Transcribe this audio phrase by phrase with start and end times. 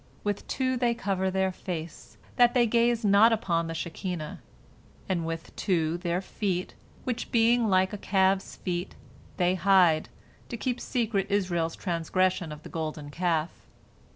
[0.23, 4.41] With two they cover their face, that they gaze not upon the Shekinah;
[5.07, 8.95] and with two their feet, which, being like a calf's feet,
[9.37, 10.09] they hide,
[10.49, 13.51] to keep secret Israel's transgression of the golden calf.